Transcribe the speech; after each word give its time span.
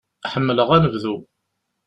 Ḥemmleɣ 0.31 0.69
anebdu. 0.75 1.15